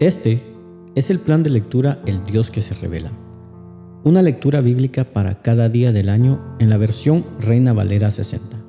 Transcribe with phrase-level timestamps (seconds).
[0.00, 0.44] Este
[0.94, 3.10] es el plan de lectura El Dios que se revela.
[4.04, 8.64] Una lectura bíblica para cada día del año en la versión Reina Valera 60.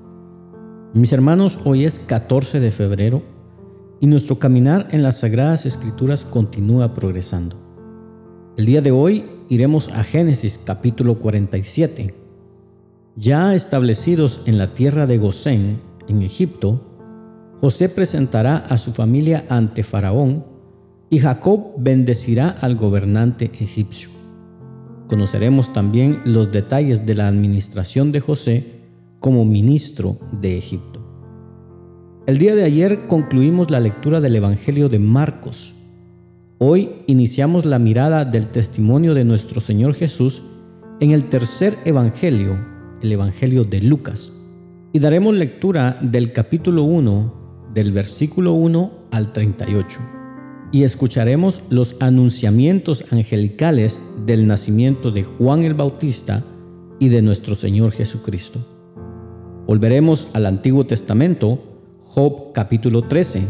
[0.95, 3.21] Mis hermanos, hoy es 14 de febrero
[3.99, 7.57] y nuestro caminar en las Sagradas Escrituras continúa progresando.
[8.57, 12.15] El día de hoy iremos a Génesis capítulo 47.
[13.15, 16.81] Ya establecidos en la tierra de Gosén, en Egipto,
[17.61, 20.57] José presentará a su familia ante Faraón
[21.09, 24.09] y Jacob bendecirá al gobernante egipcio.
[25.07, 28.79] Conoceremos también los detalles de la administración de José
[29.19, 30.99] como ministro de Egipto.
[32.27, 35.73] El día de ayer concluimos la lectura del Evangelio de Marcos.
[36.59, 40.43] Hoy iniciamos la mirada del testimonio de nuestro Señor Jesús
[40.99, 42.59] en el tercer Evangelio,
[43.01, 44.33] el Evangelio de Lucas.
[44.93, 50.18] Y daremos lectura del capítulo 1, del versículo 1 al 38.
[50.71, 56.43] Y escucharemos los anunciamientos angelicales del nacimiento de Juan el Bautista
[56.99, 58.59] y de nuestro Señor Jesucristo.
[59.65, 61.59] Volveremos al Antiguo Testamento,
[62.01, 63.43] Job capítulo 13.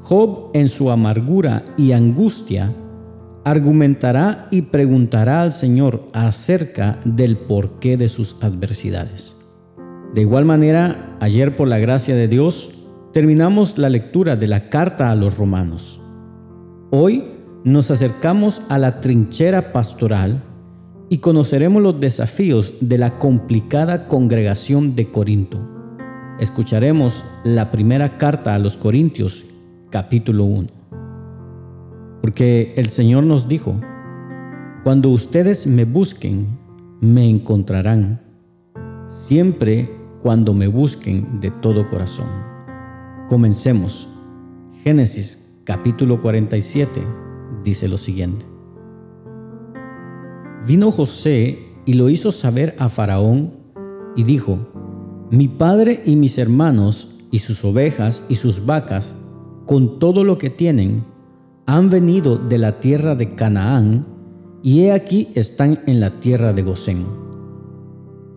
[0.00, 2.74] Job en su amargura y angustia
[3.44, 9.36] argumentará y preguntará al Señor acerca del porqué de sus adversidades.
[10.14, 12.70] De igual manera, ayer por la gracia de Dios,
[13.12, 16.00] terminamos la lectura de la carta a los romanos.
[16.90, 17.24] Hoy
[17.64, 20.44] nos acercamos a la trinchera pastoral
[21.08, 25.58] y conoceremos los desafíos de la complicada congregación de Corinto.
[26.38, 29.46] Escucharemos la primera carta a los Corintios,
[29.90, 30.68] capítulo 1.
[32.22, 33.80] Porque el Señor nos dijo,
[34.84, 36.46] cuando ustedes me busquen,
[37.00, 38.20] me encontrarán,
[39.08, 42.28] siempre cuando me busquen de todo corazón.
[43.28, 44.08] Comencemos.
[44.84, 47.02] Génesis capítulo 47
[47.64, 48.46] dice lo siguiente.
[50.64, 53.52] Vino José y lo hizo saber a Faraón
[54.14, 54.60] y dijo,
[55.30, 59.16] Mi padre y mis hermanos y sus ovejas y sus vacas,
[59.66, 61.04] con todo lo que tienen,
[61.66, 64.06] han venido de la tierra de Canaán,
[64.62, 67.04] y he aquí están en la tierra de Gosén.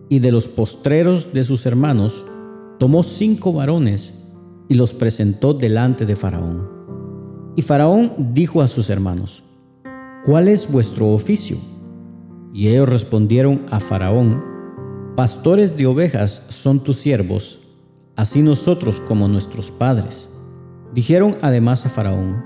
[0.08, 2.24] Y de los postreros de sus hermanos,
[2.80, 4.32] tomó cinco varones
[4.68, 6.79] y los presentó delante de Faraón.
[7.56, 9.42] Y Faraón dijo a sus hermanos,
[10.24, 11.56] ¿cuál es vuestro oficio?
[12.52, 14.50] Y ellos respondieron a Faraón,
[15.16, 17.60] Pastores de ovejas son tus siervos,
[18.16, 20.30] así nosotros como nuestros padres.
[20.94, 22.42] Dijeron además a Faraón,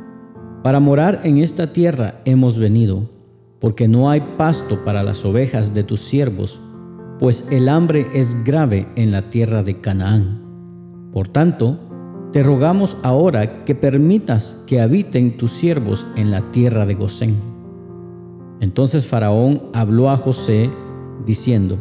[0.62, 3.09] Para morar en esta tierra hemos venido,
[3.60, 6.60] porque no hay pasto para las ovejas de tus siervos,
[7.19, 11.10] pues el hambre es grave en la tierra de Canaán.
[11.12, 11.78] Por tanto,
[12.34, 17.37] te rogamos ahora que permitas que habiten tus siervos en la tierra de Gosén.
[18.59, 20.69] Entonces Faraón habló a José,
[21.25, 21.78] diciendo,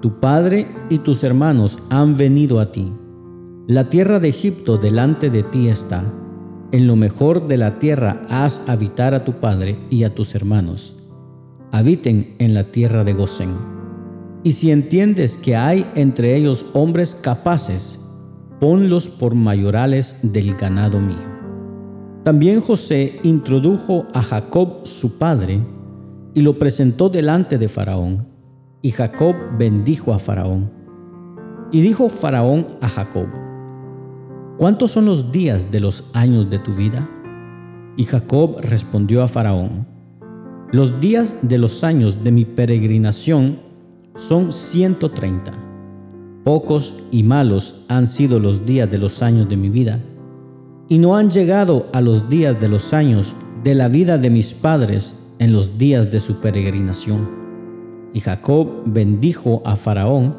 [0.00, 2.92] Tu padre y tus hermanos han venido a ti.
[3.66, 6.04] La tierra de Egipto delante de ti está.
[6.70, 10.94] En lo mejor de la tierra haz habitar a tu padre y a tus hermanos.
[11.72, 13.50] Habiten en la tierra de Gosén.
[14.44, 18.03] Y si entiendes que hay entre ellos hombres capaces,
[18.60, 21.34] ponlos por mayorales del ganado mío.
[22.24, 25.60] También José introdujo a Jacob su padre
[26.32, 28.26] y lo presentó delante de Faraón,
[28.82, 30.70] y Jacob bendijo a Faraón.
[31.70, 33.28] Y dijo Faraón a Jacob,
[34.58, 37.08] ¿cuántos son los días de los años de tu vida?
[37.96, 39.86] Y Jacob respondió a Faraón,
[40.72, 43.60] los días de los años de mi peregrinación
[44.16, 45.52] son ciento treinta.
[46.44, 50.02] Pocos y malos han sido los días de los años de mi vida,
[50.90, 53.34] y no han llegado a los días de los años
[53.64, 57.26] de la vida de mis padres en los días de su peregrinación.
[58.12, 60.36] Y Jacob bendijo a Faraón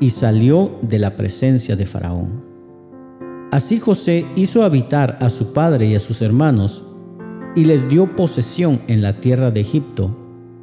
[0.00, 2.44] y salió de la presencia de Faraón.
[3.52, 6.82] Así José hizo habitar a su padre y a sus hermanos,
[7.54, 10.16] y les dio posesión en la tierra de Egipto,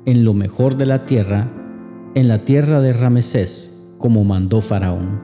[0.06, 1.50] en lo mejor de la tierra,
[2.16, 3.73] en la tierra de Ramesés
[4.04, 5.22] como mandó Faraón.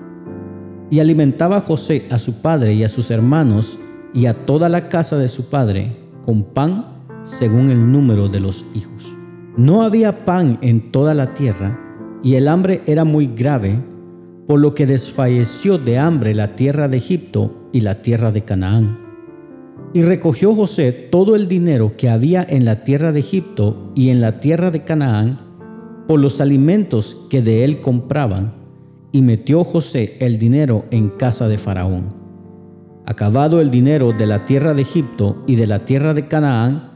[0.90, 3.78] Y alimentaba José a su padre y a sus hermanos
[4.14, 6.86] y a toda la casa de su padre con pan
[7.24, 9.14] según el número de los hijos.
[9.58, 11.78] No había pan en toda la tierra
[12.24, 13.84] y el hambre era muy grave,
[14.48, 18.98] por lo que desfalleció de hambre la tierra de Egipto y la tierra de Canaán.
[19.94, 24.22] Y recogió José todo el dinero que había en la tierra de Egipto y en
[24.22, 25.42] la tierra de Canaán
[26.08, 28.59] por los alimentos que de él compraban
[29.12, 32.10] y metió José el dinero en casa de Faraón.
[33.06, 36.92] Acabado el dinero de la tierra de Egipto y de la tierra de Canaán,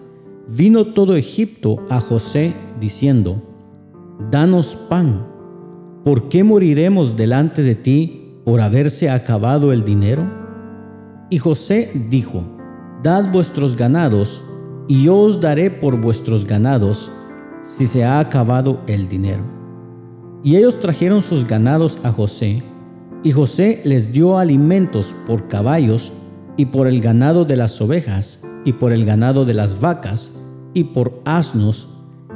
[0.48, 3.42] vino todo Egipto a José diciendo,
[4.30, 5.27] Danos pan,
[6.04, 10.24] ¿por qué moriremos delante de ti por haberse acabado el dinero?
[11.30, 12.44] Y José dijo,
[13.01, 14.44] Dad vuestros ganados,
[14.88, 17.12] y yo os daré por vuestros ganados
[17.63, 19.62] si se ha acabado el dinero.
[20.44, 22.63] Y ellos trajeron sus ganados a José,
[23.24, 26.12] y José les dio alimentos por caballos
[26.57, 30.34] y por el ganado de las ovejas y por el ganado de las vacas
[30.74, 31.88] y por asnos,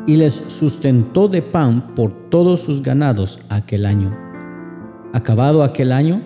[0.05, 4.17] y les sustentó de pan por todos sus ganados aquel año.
[5.13, 6.21] Acabado aquel año,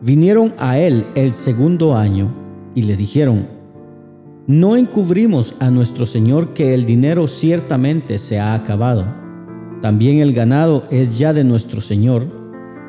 [0.00, 2.28] vinieron a él el segundo año
[2.74, 3.46] y le dijeron,
[4.48, 9.21] no encubrimos a nuestro Señor que el dinero ciertamente se ha acabado.
[9.82, 12.42] También el ganado es ya de nuestro Señor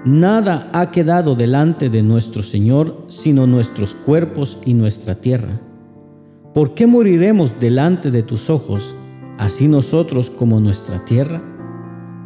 [0.05, 5.61] Nada ha quedado delante de nuestro Señor sino nuestros cuerpos y nuestra tierra.
[6.53, 8.95] ¿Por qué moriremos delante de tus ojos,
[9.37, 11.41] así nosotros como nuestra tierra?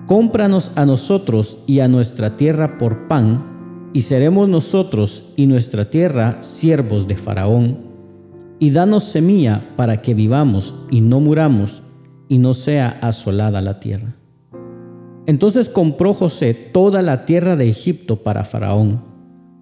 [0.07, 6.41] Cómpranos a nosotros y a nuestra tierra por pan, y seremos nosotros y nuestra tierra
[6.41, 7.77] siervos de Faraón.
[8.57, 11.83] Y danos semilla para que vivamos y no muramos,
[12.27, 14.16] y no sea asolada la tierra.
[15.27, 19.03] Entonces compró José toda la tierra de Egipto para Faraón,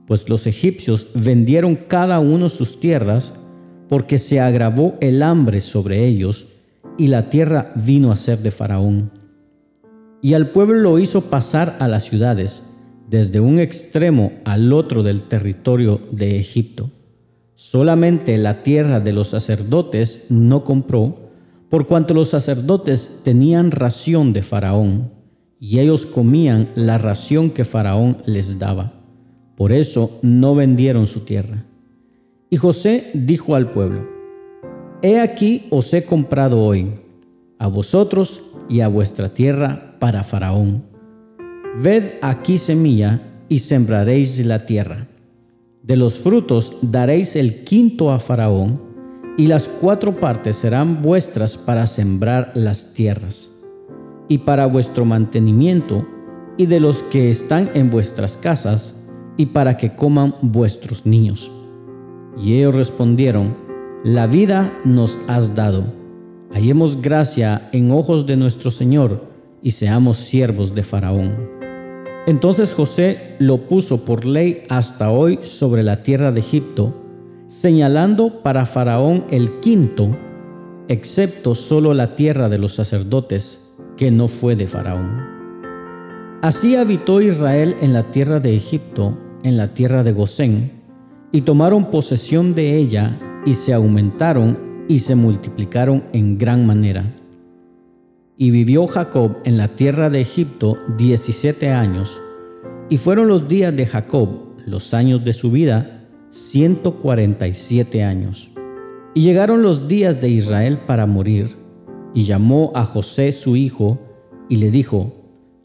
[0.06, 3.34] pues los egipcios vendieron cada uno sus tierras,
[3.90, 6.50] porque se agravó el hambre sobre ellos,
[7.00, 9.12] y la tierra vino a ser de Faraón.
[10.22, 12.78] Y al pueblo lo hizo pasar a las ciudades,
[13.10, 16.92] desde un extremo al otro del territorio de Egipto.
[17.56, 21.32] Solamente la tierra de los sacerdotes no compró,
[21.70, 25.16] por cuanto los sacerdotes tenían ración de Faraón
[25.60, 28.94] y ellos comían la ración que Faraón les daba.
[29.56, 31.66] Por eso no vendieron su tierra.
[32.50, 34.08] Y José dijo al pueblo,
[35.02, 36.94] He aquí os he comprado hoy,
[37.58, 40.84] a vosotros y a vuestra tierra para Faraón.
[41.82, 45.08] Ved aquí semilla y sembraréis la tierra.
[45.84, 48.84] De los frutos daréis el quinto a Faraón,
[49.38, 53.55] y las cuatro partes serán vuestras para sembrar las tierras
[54.28, 56.08] y para vuestro mantenimiento
[56.58, 58.96] y de los que están en vuestras casas
[59.38, 61.52] y para que coman vuestros niños.
[62.38, 63.56] Y ellos respondieron,
[64.04, 65.86] la vida nos has dado,
[66.54, 69.26] hallemos gracia en ojos de nuestro Señor
[69.62, 71.56] y seamos siervos de Faraón.
[72.28, 76.94] Entonces José lo puso por ley hasta hoy sobre la tierra de Egipto,
[77.48, 80.18] señalando para Faraón el quinto,
[80.88, 83.65] excepto solo la tierra de los sacerdotes,
[83.98, 85.24] que no fue de Faraón.
[86.42, 90.72] Así habitó Israel en la tierra de Egipto, en la tierra de Gosén,
[91.32, 97.04] y tomaron posesión de ella, y se aumentaron y se multiplicaron en gran manera.
[98.38, 102.20] Y vivió Jacob en la tierra de Egipto diecisiete años,
[102.90, 104.30] y fueron los días de Jacob,
[104.68, 108.52] los años de su vida, ciento cuarenta y siete años.
[109.14, 111.56] Y llegaron los días de Israel para morir,
[112.16, 114.00] y llamó a José su hijo
[114.50, 115.14] y le dijo,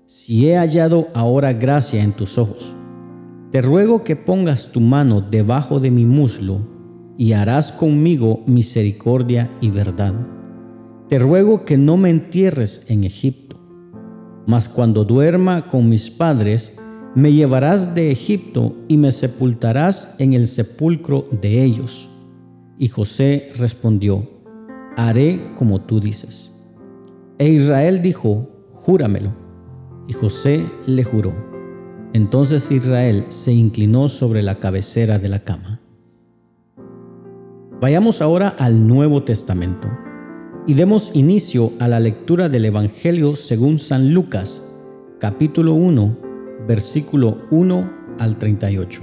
[0.05, 2.75] si he hallado ahora gracia en tus ojos,
[3.53, 6.59] te ruego que pongas tu mano debajo de mi muslo
[7.17, 10.15] y harás conmigo misericordia y verdad.
[11.09, 13.57] Te ruego que no me entierres en Egipto,
[14.47, 16.77] mas cuando duerma con mis padres,
[17.15, 22.09] me llevarás de Egipto y me sepultarás en el sepulcro de ellos.
[22.79, 24.40] Y José respondió,
[24.97, 26.53] haré como tú dices.
[27.39, 29.33] E Israel dijo, júramelo.
[30.07, 31.33] Y José le juró.
[32.13, 35.81] Entonces Israel se inclinó sobre la cabecera de la cama.
[37.81, 39.89] Vayamos ahora al Nuevo Testamento
[40.67, 44.63] y demos inicio a la lectura del Evangelio según San Lucas,
[45.19, 46.19] capítulo 1,
[46.69, 49.03] versículo 1 al 38.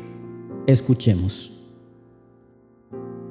[0.68, 1.57] Escuchemos.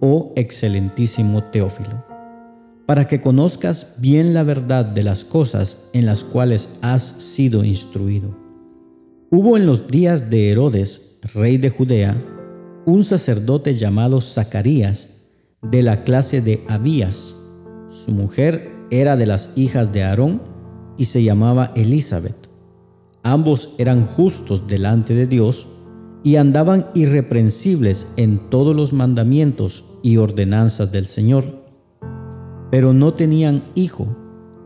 [0.00, 2.04] oh excelentísimo Teófilo,
[2.86, 8.36] para que conozcas bien la verdad de las cosas en las cuales has sido instruido.
[9.30, 12.20] Hubo en los días de Herodes, rey de Judea,
[12.86, 15.20] un sacerdote llamado Zacarías,
[15.62, 17.36] de la clase de Abías.
[17.90, 20.42] Su mujer era de las hijas de Aarón
[20.96, 22.48] y se llamaba Elizabeth.
[23.22, 25.68] Ambos eran justos delante de Dios
[26.22, 31.64] y andaban irreprensibles en todos los mandamientos y ordenanzas del Señor.
[32.70, 34.16] Pero no tenían hijo,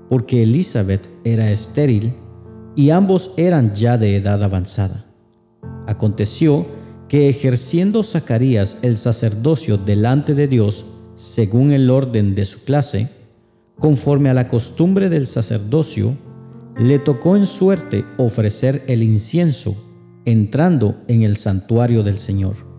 [0.09, 2.14] porque Elizabeth era estéril
[2.76, 5.07] y ambos eran ya de edad avanzada.
[5.87, 6.67] Aconteció
[7.09, 13.09] que ejerciendo Zacarías el sacerdocio delante de Dios, según el orden de su clase,
[13.79, 16.17] conforme a la costumbre del sacerdocio,
[16.79, 19.76] le tocó en suerte ofrecer el incienso
[20.25, 22.74] entrando en el santuario del Señor.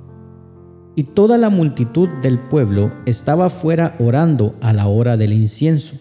[0.95, 5.97] Y toda la multitud del pueblo estaba fuera orando a la hora del incienso.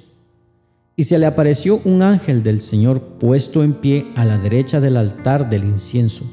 [0.96, 4.96] Y se le apareció un ángel del Señor puesto en pie a la derecha del
[4.96, 6.24] altar del incienso.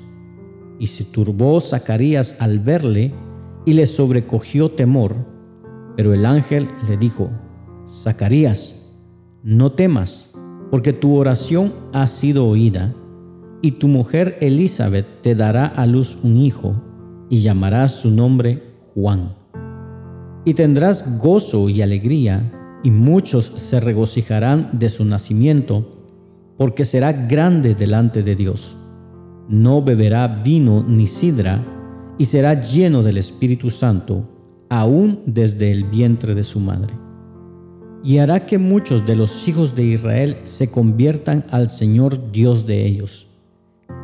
[0.77, 3.13] Y se turbó Zacarías al verle
[3.65, 5.15] y le sobrecogió temor.
[5.97, 7.31] Pero el ángel le dijo,
[7.87, 8.93] Zacarías,
[9.43, 10.35] no temas,
[10.69, 12.93] porque tu oración ha sido oída,
[13.61, 16.81] y tu mujer Elizabeth te dará a luz un hijo,
[17.31, 18.61] y llamarás su nombre
[18.93, 19.33] Juan.
[20.45, 22.51] Y tendrás gozo y alegría,
[22.83, 25.97] y muchos se regocijarán de su nacimiento,
[26.57, 28.75] porque será grande delante de Dios.
[29.49, 31.65] No beberá vino ni sidra,
[32.19, 34.29] y será lleno del Espíritu Santo,
[34.69, 36.93] aún desde el vientre de su madre
[38.03, 42.85] y hará que muchos de los hijos de Israel se conviertan al Señor Dios de
[42.85, 43.27] ellos,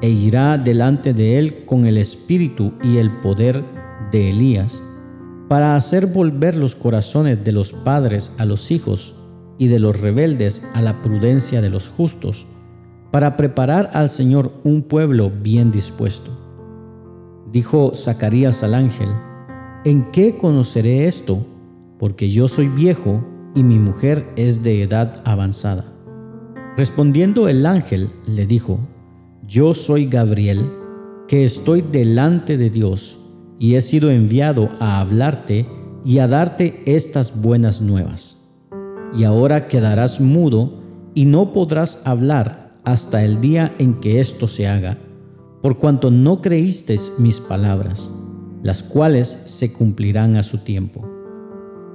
[0.01, 3.63] e irá delante de él con el espíritu y el poder
[4.11, 4.83] de Elías,
[5.47, 9.15] para hacer volver los corazones de los padres a los hijos
[9.57, 12.47] y de los rebeldes a la prudencia de los justos,
[13.11, 16.31] para preparar al Señor un pueblo bien dispuesto.
[17.51, 19.09] Dijo Zacarías al ángel,
[19.85, 21.45] ¿en qué conoceré esto?
[21.97, 23.25] Porque yo soy viejo
[23.55, 25.85] y mi mujer es de edad avanzada.
[26.75, 28.79] Respondiendo el ángel le dijo,
[29.45, 30.69] Yo soy Gabriel,
[31.27, 33.19] que estoy delante de Dios,
[33.59, 35.67] y he sido enviado a hablarte
[36.03, 38.37] y a darte estas buenas nuevas.
[39.15, 40.81] Y ahora quedarás mudo
[41.13, 44.97] y no podrás hablar hasta el día en que esto se haga,
[45.61, 48.13] por cuanto no creíste mis palabras,
[48.63, 51.07] las cuales se cumplirán a su tiempo.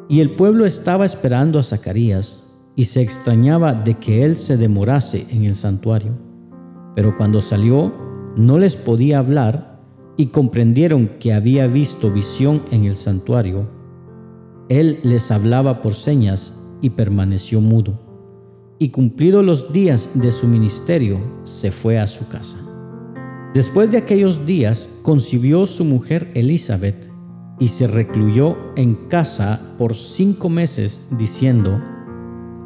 [0.08, 5.26] Y el pueblo estaba esperando a Zacarías y se extrañaba de que él se demorase
[5.30, 6.31] en el santuario.
[6.94, 7.92] Pero cuando salió,
[8.36, 9.80] no les podía hablar
[10.16, 13.68] y comprendieron que había visto visión en el santuario.
[14.68, 17.98] Él les hablaba por señas y permaneció mudo.
[18.78, 22.58] Y cumplidos los días de su ministerio, se fue a su casa.
[23.54, 27.10] Después de aquellos días, concibió su mujer Elizabeth
[27.58, 31.80] y se recluyó en casa por cinco meses diciendo,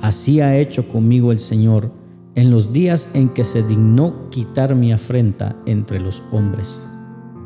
[0.00, 1.90] Así ha hecho conmigo el Señor
[2.36, 6.80] en los días en que se dignó quitar mi afrenta entre los hombres.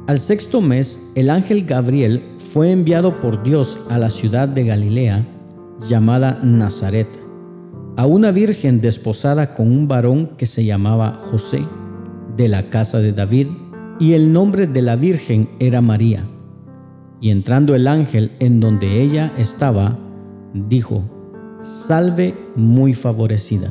[0.09, 5.27] Al sexto mes, el ángel Gabriel fue enviado por Dios a la ciudad de Galilea,
[5.89, 7.09] llamada Nazaret,
[7.97, 11.63] a una virgen desposada con un varón que se llamaba José,
[12.37, 13.47] de la casa de David,
[14.01, 16.25] y el nombre de la virgen era María.
[17.21, 19.99] Y entrando el ángel en donde ella estaba,
[20.55, 21.05] dijo,
[21.61, 23.71] Salve muy favorecida,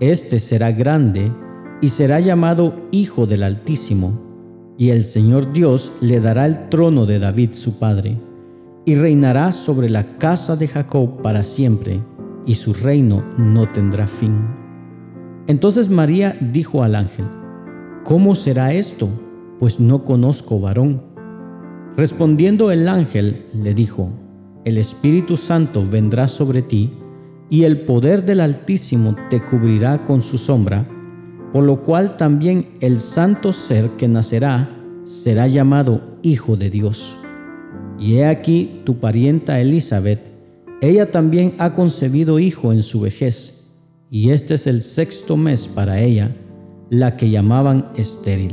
[0.00, 1.30] Este será grande
[1.80, 4.20] y será llamado Hijo del Altísimo,
[4.76, 8.18] y el Señor Dios le dará el trono de David su padre,
[8.84, 12.02] y reinará sobre la casa de Jacob para siempre,
[12.46, 14.46] y su reino no tendrá fin.
[15.46, 17.26] Entonces María dijo al ángel,
[18.04, 19.08] ¿Cómo será esto?
[19.58, 21.02] Pues no conozco varón.
[21.96, 24.10] Respondiendo el ángel le dijo,
[24.64, 26.90] El Espíritu Santo vendrá sobre ti,
[27.54, 30.88] y el poder del Altísimo te cubrirá con su sombra,
[31.52, 37.16] por lo cual también el santo ser que nacerá será llamado Hijo de Dios.
[37.96, 40.32] Y he aquí tu parienta Elizabeth,
[40.80, 43.76] ella también ha concebido hijo en su vejez,
[44.10, 46.34] y este es el sexto mes para ella,
[46.90, 48.52] la que llamaban estéril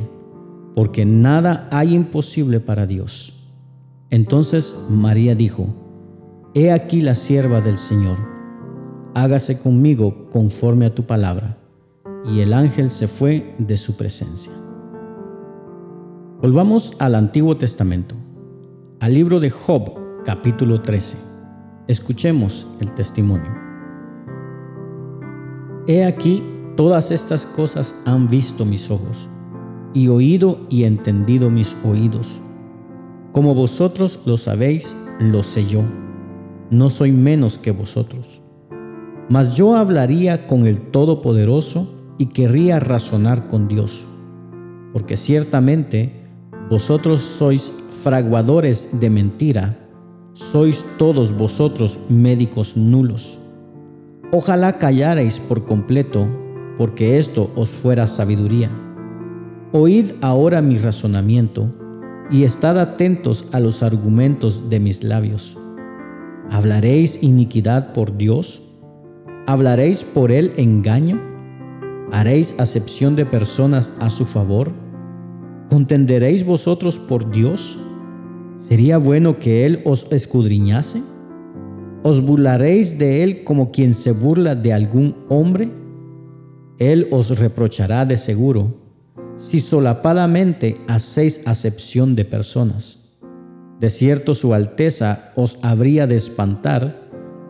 [0.76, 3.34] porque nada hay imposible para Dios.
[4.12, 5.74] Entonces María dijo,
[6.54, 8.18] He aquí la sierva del Señor,
[9.14, 11.58] hágase conmigo conforme a tu palabra.
[12.26, 14.52] Y el ángel se fue de su presencia.
[16.42, 18.16] Volvamos al Antiguo Testamento,
[19.00, 21.18] al libro de Job, capítulo 13.
[21.88, 23.52] Escuchemos el testimonio.
[25.88, 26.44] He aquí,
[26.76, 29.30] todas estas cosas han visto mis ojos,
[29.94, 32.40] y oído y entendido mis oídos.
[33.34, 35.84] Como vosotros lo sabéis, lo sé yo.
[36.70, 38.41] No soy menos que vosotros.
[39.32, 44.04] Mas yo hablaría con el Todopoderoso y querría razonar con Dios.
[44.92, 46.26] Porque ciertamente
[46.70, 47.72] vosotros sois
[48.04, 49.88] fraguadores de mentira,
[50.34, 53.40] sois todos vosotros médicos nulos.
[54.34, 56.28] Ojalá callarais por completo,
[56.78, 58.70] porque esto os fuera sabiduría.
[59.72, 61.72] Oíd ahora mi razonamiento,
[62.30, 65.58] y estad atentos a los argumentos de mis labios.
[66.50, 68.64] ¿Hablaréis iniquidad por Dios?
[69.52, 71.20] ¿Hablaréis por él engaño?
[72.14, 74.72] ¿Haréis acepción de personas a su favor?
[75.70, 77.78] ¿Contenderéis vosotros por Dios?
[78.56, 81.04] ¿Sería bueno que Él os escudriñase?
[82.02, 85.70] ¿Os burlaréis de Él como quien se burla de algún hombre?
[86.80, 88.78] Él os reprochará de seguro
[89.36, 93.20] si solapadamente hacéis acepción de personas.
[93.82, 97.01] De cierto su alteza os habría de espantar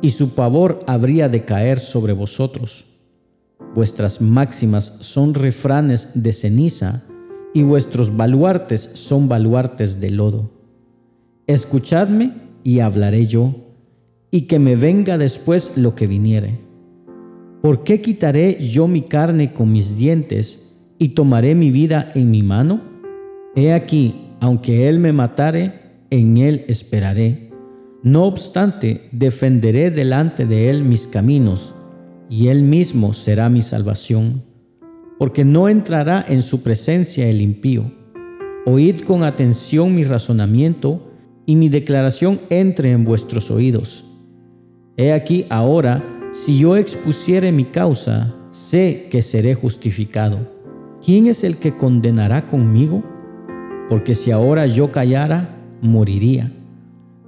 [0.02, 2.86] y su pavor habría de caer sobre vosotros.
[3.76, 7.04] Vuestras máximas son refranes de ceniza
[7.54, 10.52] y vuestros baluartes son baluartes de lodo.
[11.48, 13.56] Escuchadme y hablaré yo
[14.32, 16.60] y que me venga después lo que viniere.
[17.62, 22.42] ¿Por qué quitaré yo mi carne con mis dientes y tomaré mi vida en mi
[22.42, 22.82] mano?
[23.56, 27.51] He aquí, aunque él me matare, en él esperaré.
[28.04, 31.76] No obstante, defenderé delante de él mis caminos,
[32.30, 34.44] y él mismo será mi salvación,
[35.20, 37.92] porque no entrará en su presencia el impío.
[38.66, 41.08] Oíd con atención mi razonamiento,
[41.46, 44.06] y mi declaración entre en vuestros oídos
[44.98, 50.38] He aquí ahora, si yo expusiere mi causa, sé que seré justificado.
[51.04, 53.04] ¿Quién es el que condenará conmigo?
[53.90, 56.52] Porque si ahora yo callara, moriría.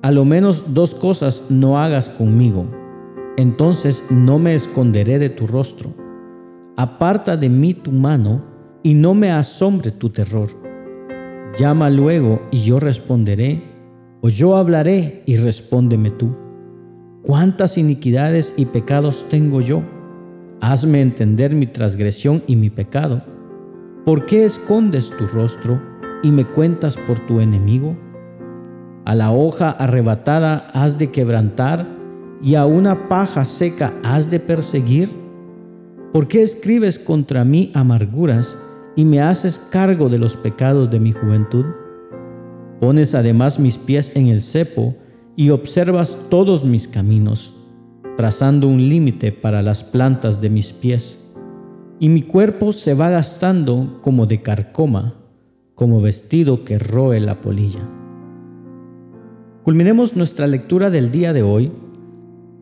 [0.04, 2.68] A lo menos dos cosas no hagas conmigo.
[3.38, 5.94] Entonces no me esconderé de tu rostro.
[6.76, 8.44] Aparta de mí tu mano
[8.84, 10.50] y no me asombre tu terror.
[11.58, 13.64] Llama luego y yo responderé,
[14.20, 16.36] o yo hablaré y respóndeme tú.
[17.22, 19.84] ¿Cuántas iniquidades y pecados tengo yo?
[20.60, 23.24] Hazme entender mi transgresión y mi pecado.
[24.04, 25.82] ¿Por qué escondes tu rostro
[26.24, 27.96] y me cuentas por tu enemigo?
[29.06, 31.86] A la hoja arrebatada has de quebrantar
[32.42, 35.10] y a una paja seca has de perseguir.
[36.14, 38.58] ¿Por qué escribes contra mí amarguras
[38.96, 41.66] y me haces cargo de los pecados de mi juventud?
[42.80, 44.96] Pones además mis pies en el cepo
[45.36, 47.54] y observas todos mis caminos,
[48.16, 51.34] trazando un límite para las plantas de mis pies,
[52.00, 55.16] y mi cuerpo se va gastando como de carcoma,
[55.76, 58.03] como vestido que roe la polilla.
[59.64, 61.72] Culminemos nuestra lectura del día de hoy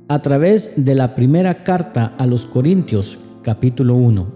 [0.07, 4.27] a través de la primera carta a los Corintios, capítulo 1.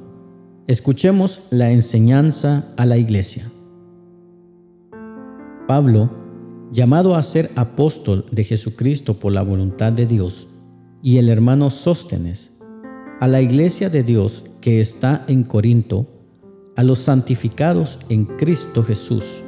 [0.65, 3.51] Escuchemos la enseñanza a la iglesia.
[5.67, 6.09] Pablo,
[6.71, 10.47] llamado a ser apóstol de Jesucristo por la voluntad de Dios,
[11.03, 12.57] y el hermano Sóstenes,
[13.19, 16.07] a la iglesia de Dios que está en Corinto,
[16.75, 19.43] a los santificados en Cristo Jesús,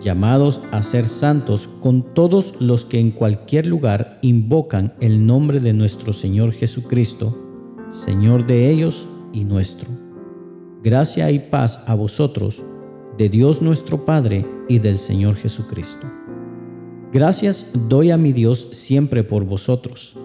[0.00, 5.72] llamados a ser santos con todos los que en cualquier lugar invocan el nombre de
[5.72, 7.36] nuestro Señor Jesucristo,
[7.90, 9.88] Señor de ellos y nuestro.
[10.82, 12.62] Gracia y paz a vosotros,
[13.18, 16.06] de Dios nuestro Padre y del Señor Jesucristo.
[17.12, 20.16] Gracias doy a mi Dios siempre por vosotros,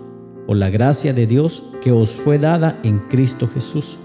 [0.48, 3.98] por la gracia de Dios que os fue dada en Cristo Jesús,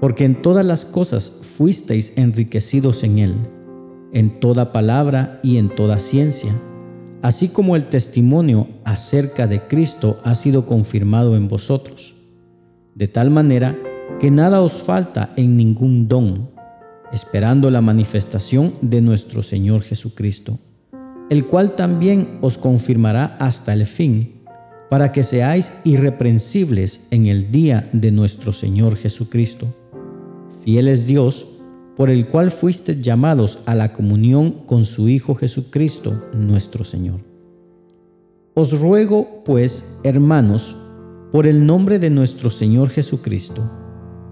[0.00, 3.34] porque en todas las cosas fuisteis enriquecidos en Él,
[4.14, 6.54] en toda palabra y en toda ciencia,
[7.20, 12.16] así como el testimonio acerca de Cristo ha sido confirmado en vosotros,
[12.94, 13.76] de tal manera
[14.18, 16.50] que nada os falta en ningún don,
[17.12, 20.58] esperando la manifestación de nuestro Señor Jesucristo
[21.30, 24.42] el cual también os confirmará hasta el fin,
[24.90, 29.66] para que seáis irreprensibles en el día de nuestro Señor Jesucristo.
[30.62, 31.46] Fiel es Dios,
[31.96, 37.20] por el cual fuisteis llamados a la comunión con su Hijo Jesucristo, nuestro Señor.
[38.54, 40.76] Os ruego, pues, hermanos,
[41.32, 43.70] por el nombre de nuestro Señor Jesucristo,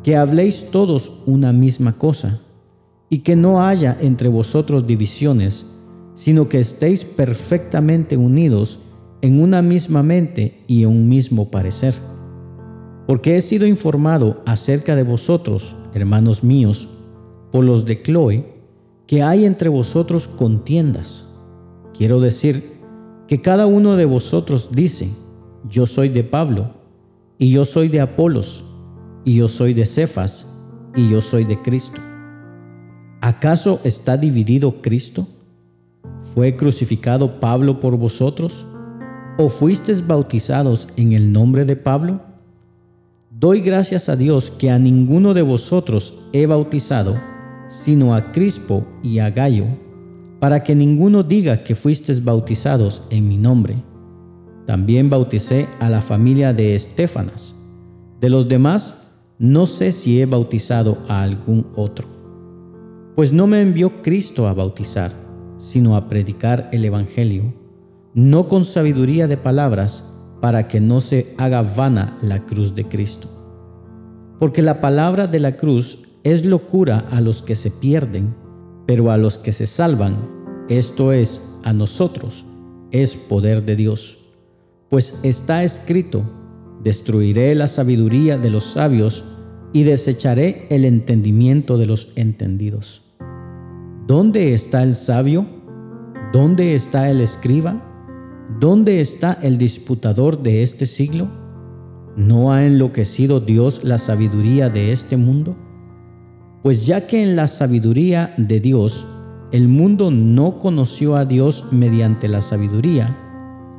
[0.03, 2.40] que habléis todos una misma cosa,
[3.09, 5.66] y que no haya entre vosotros divisiones,
[6.14, 8.79] sino que estéis perfectamente unidos
[9.20, 11.94] en una misma mente y en un mismo parecer.
[13.07, 16.88] Porque he sido informado acerca de vosotros, hermanos míos,
[17.53, 18.47] por los de Chloe,
[19.07, 21.29] que hay entre vosotros contiendas.
[21.95, 22.81] Quiero decir
[23.29, 25.11] que cada uno de vosotros dice,
[25.69, 26.71] yo soy de Pablo,
[27.38, 28.65] y yo soy de Apolos,
[29.25, 30.49] y yo soy de Cefas,
[30.97, 32.01] y yo soy de Cristo.
[33.21, 35.29] ¿Acaso está dividido Cristo?
[36.35, 38.67] ¿Fue crucificado Pablo por vosotros?
[39.38, 42.21] ¿O fuisteis bautizados en el nombre de Pablo?
[43.31, 47.21] Doy gracias a Dios que a ninguno de vosotros he bautizado,
[47.73, 49.65] sino a Crispo y a Gallo,
[50.39, 53.83] para que ninguno diga que fuisteis bautizados en mi nombre.
[54.67, 57.57] También bauticé a la familia de Estefanas.
[58.21, 58.97] De los demás,
[59.39, 62.07] no sé si he bautizado a algún otro.
[63.17, 65.13] Pues no me envió Cristo a bautizar,
[65.57, 67.55] sino a predicar el Evangelio,
[68.13, 73.29] no con sabiduría de palabras, para que no se haga vana la cruz de Cristo.
[74.39, 78.35] Porque la palabra de la cruz es locura a los que se pierden,
[78.87, 80.17] pero a los que se salvan,
[80.69, 82.45] esto es, a nosotros,
[82.91, 84.19] es poder de Dios.
[84.89, 86.23] Pues está escrito,
[86.83, 89.25] destruiré la sabiduría de los sabios
[89.73, 93.03] y desecharé el entendimiento de los entendidos.
[94.07, 95.47] ¿Dónde está el sabio?
[96.33, 97.89] ¿Dónde está el escriba?
[98.61, 101.29] ¿Dónde está el disputador de este siglo?
[102.17, 105.57] ¿No ha enloquecido Dios la sabiduría de este mundo?
[106.62, 109.05] Pues ya que en la sabiduría de Dios
[109.51, 113.18] el mundo no conoció a Dios mediante la sabiduría,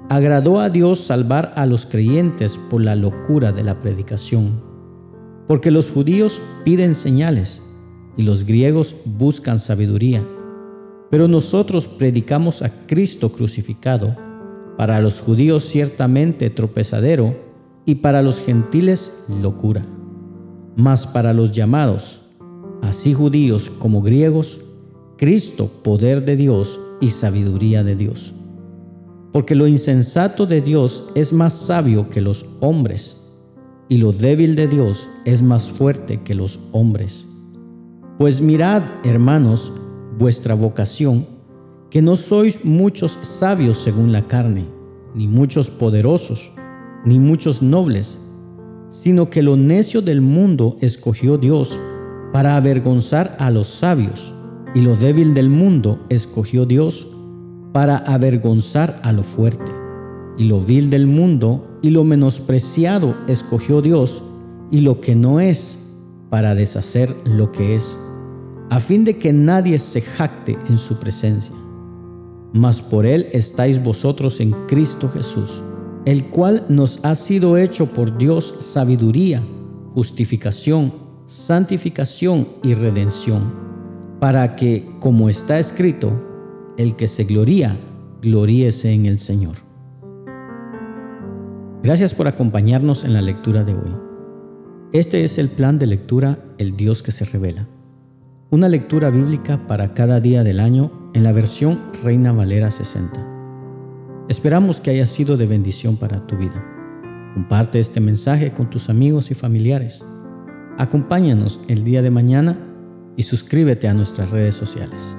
[0.10, 4.62] agradó a Dios salvar a los creyentes por la locura de la predicación.
[5.48, 7.64] Porque los judíos piden señales
[8.18, 10.22] y los griegos buscan sabiduría.
[11.10, 14.16] Pero nosotros predicamos a Cristo crucificado,
[14.78, 17.36] para los judíos ciertamente tropezadero
[17.86, 19.86] y para los gentiles locura.
[20.76, 22.23] Mas para los llamados,
[22.84, 24.62] así judíos como griegos,
[25.18, 28.34] Cristo poder de Dios y sabiduría de Dios.
[29.32, 33.20] Porque lo insensato de Dios es más sabio que los hombres,
[33.90, 37.28] y lo débil de Dios es más fuerte que los hombres.
[38.18, 39.72] Pues mirad, hermanos,
[40.20, 41.26] vuestra vocación,
[41.90, 44.66] que no sois muchos sabios según la carne,
[45.16, 46.52] ni muchos poderosos,
[47.06, 48.20] ni muchos nobles,
[48.90, 51.80] sino que lo necio del mundo escogió Dios
[52.34, 54.34] para avergonzar a los sabios,
[54.76, 57.08] y lo débil del mundo escogió Dios
[57.72, 59.72] para avergonzar a lo fuerte,
[60.38, 64.22] y lo vil del mundo y lo menospreciado escogió Dios,
[64.70, 65.96] y lo que no es,
[66.30, 67.98] para deshacer lo que es
[68.74, 71.54] a fin de que nadie se jacte en su presencia.
[72.54, 75.62] Mas por él estáis vosotros en Cristo Jesús,
[76.06, 79.44] el cual nos ha sido hecho por Dios sabiduría,
[79.94, 80.92] justificación,
[81.26, 83.54] santificación y redención,
[84.20, 86.12] para que, como está escrito,
[86.78, 87.78] el que se gloría,
[88.22, 89.56] gloríese en el Señor.
[91.84, 93.96] Gracias por acompañarnos en la lectura de hoy.
[94.94, 97.68] Este es el plan de lectura El Dios que se revela.
[98.52, 104.26] Una lectura bíblica para cada día del año en la versión Reina Valera 60.
[104.30, 106.64] Esperamos que haya sido de bendición para tu vida.
[107.34, 110.06] Comparte este mensaje con tus amigos y familiares.
[110.78, 112.58] Acompáñanos el día de mañana
[113.16, 115.16] y suscríbete a nuestras redes sociales.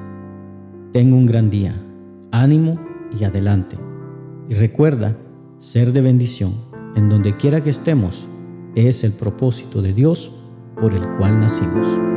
[0.93, 1.75] Tengo un gran día,
[2.33, 2.81] ánimo
[3.17, 3.77] y adelante.
[4.49, 5.17] Y recuerda,
[5.59, 6.55] ser de bendición
[6.97, 8.27] en donde quiera que estemos
[8.75, 10.33] es el propósito de Dios
[10.77, 12.14] por el cual nacimos.